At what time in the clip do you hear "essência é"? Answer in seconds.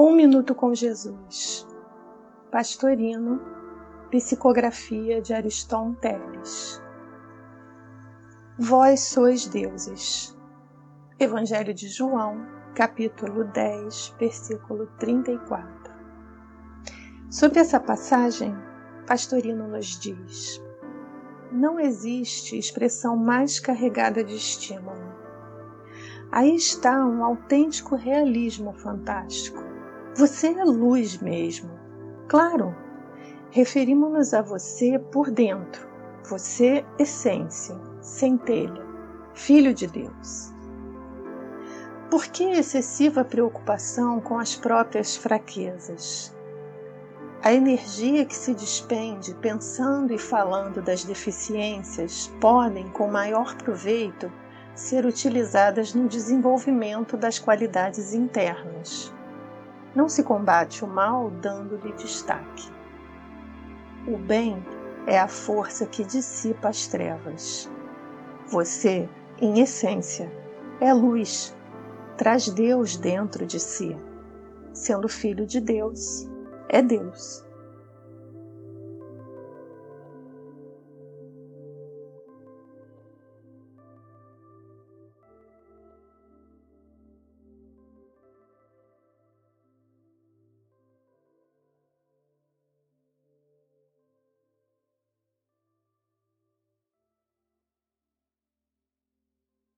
69.60-70.92